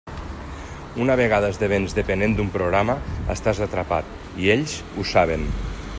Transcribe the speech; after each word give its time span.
Una 1.03 1.17
vegada 1.19 1.51
esdevens 1.53 1.93
dependent 1.99 2.33
d'un 2.39 2.49
programa, 2.57 2.95
estàs 3.37 3.61
atrapat 3.67 4.27
i 4.47 4.53
ells 4.57 4.75
ho 4.97 5.07
saben. 5.15 5.51